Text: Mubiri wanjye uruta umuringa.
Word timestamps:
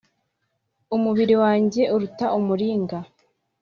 Mubiri 1.03 1.35
wanjye 1.43 1.81
uruta 1.95 2.25
umuringa. 2.39 2.97